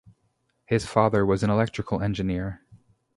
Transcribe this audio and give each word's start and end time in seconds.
His 0.65 0.87
father 0.87 1.23
was 1.23 1.43
an 1.43 1.51
electrical 1.51 2.01
engineer. 2.01 2.65